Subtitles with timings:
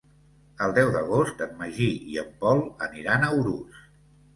[0.67, 3.89] El deu d'agost en Magí i en Pol aniran a Urús.